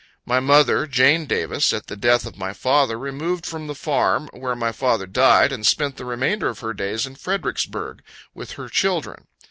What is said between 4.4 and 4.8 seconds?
my